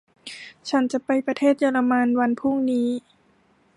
[0.69, 2.89] ฉันจะไปประเทศเยอรมันวันพรุ่งนี้